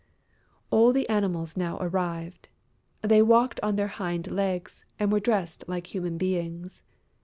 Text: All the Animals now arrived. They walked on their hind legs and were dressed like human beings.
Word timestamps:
All 0.71 0.93
the 0.93 1.07
Animals 1.09 1.55
now 1.55 1.77
arrived. 1.79 2.49
They 3.03 3.21
walked 3.21 3.59
on 3.61 3.75
their 3.75 3.85
hind 4.01 4.31
legs 4.31 4.83
and 4.97 5.11
were 5.11 5.19
dressed 5.19 5.63
like 5.67 5.93
human 5.93 6.17
beings. 6.17 6.81